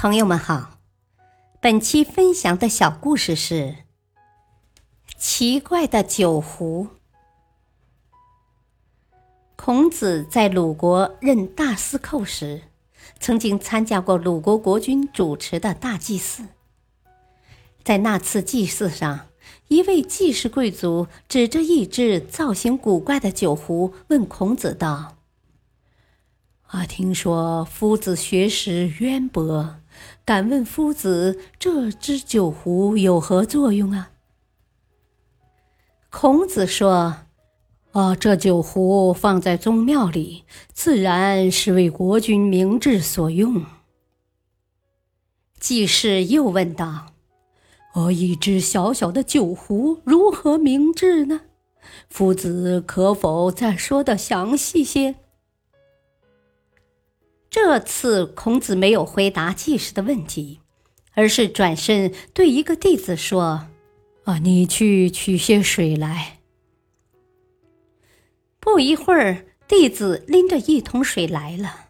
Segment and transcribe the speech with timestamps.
[0.00, 0.78] 朋友们好，
[1.60, 3.54] 本期分享的小故事是
[5.18, 6.86] 《奇怪的酒壶》。
[9.56, 12.62] 孔子在鲁国任大司寇时，
[13.18, 16.44] 曾经参加过鲁国国君主持的大祭祀。
[17.82, 19.26] 在那次祭祀上，
[19.66, 25.16] 一位季氏贵族指着一只造型古怪的酒壶，问孔子道
[26.70, 29.74] ：“啊，听说夫子学识渊博。”
[30.24, 34.10] 敢问夫子，这只酒壶有何作用啊？
[36.10, 37.16] 孔子说
[37.92, 43.64] ：“啊，这酒壶放在宗庙里，自然是为国君明志所用。”
[45.60, 47.12] 季氏又问道
[47.94, 51.42] ：“哦，一只小小的酒壶如何明志呢？
[52.08, 55.16] 夫子可否再说的详细些？”
[57.60, 60.60] 这次孔子没有回答季氏的问题，
[61.14, 63.66] 而是转身对一个弟子说
[64.22, 66.38] ：“啊，你去取些水来。”
[68.60, 71.88] 不一会儿，弟子拎着一桶水来了。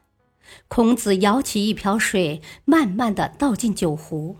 [0.68, 4.38] 孔子舀起一瓢水，慢慢的倒进酒壶。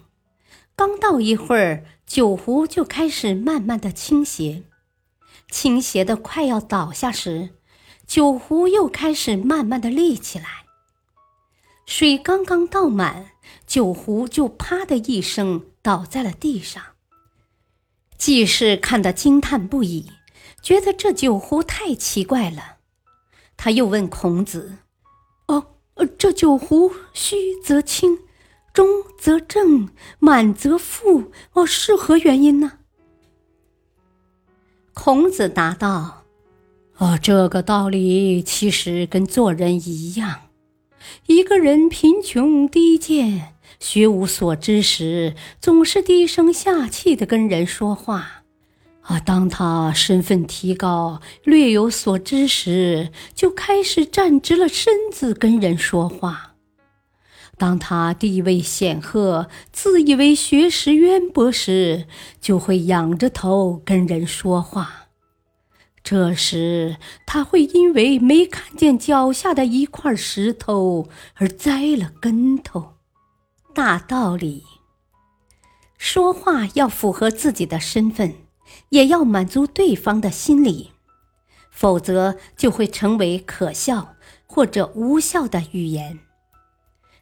[0.75, 4.63] 刚倒一会儿，酒壶就开始慢慢的倾斜。
[5.51, 7.51] 倾斜的快要倒下时，
[8.07, 10.65] 酒壶又开始慢慢的立起来。
[11.89, 13.31] 水刚刚倒满，
[13.67, 16.83] 酒壶就啪的一声倒在了地上。
[18.19, 20.11] 季氏看得惊叹不已，
[20.61, 22.77] 觉得这酒壶太奇怪了。
[23.56, 24.75] 他又问孔子
[25.48, 25.69] ：“哦，
[26.19, 28.19] 这酒壶虚则轻，
[28.75, 28.86] 中
[29.19, 32.80] 则正，满则负，哦，是何原因呢？”
[34.92, 36.27] 孔子答道
[36.98, 40.42] ：“哦，这个道理其实跟做人一样。”
[41.27, 48.45] 一个人贫穷低贱、学无所知时，总是低声下气的跟人说话；
[49.03, 56.55] 啊，当他身份提高、略有所知时，就开始站直了身子跟人说话；
[57.57, 62.07] 当他地位显赫、自以为学识渊博时，
[62.41, 65.08] 就会仰着头跟人说话。
[66.11, 66.96] 这时，
[67.27, 72.95] 他会因为没看见脚下的一块石头而栽了跟头。
[73.74, 74.64] 大道理，
[75.98, 78.36] 说话要符合自己的身份，
[78.89, 80.92] 也要满足对方的心理，
[81.70, 84.14] 否则就会成为可笑
[84.46, 86.20] 或者无效的语言。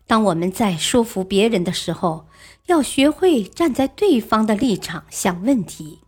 [0.06, 2.28] 当我们在说服别人的时候，
[2.66, 6.02] 要学会站在对方的立场想问题。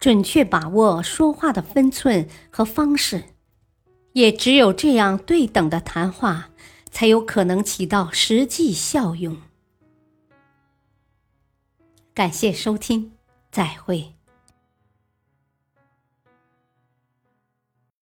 [0.00, 3.22] 准确把握说话的分寸和方式，
[4.14, 6.48] 也只有这样对等的谈话，
[6.90, 9.36] 才有可能起到实际效用。
[12.14, 13.12] 感谢收听，
[13.52, 14.14] 再会。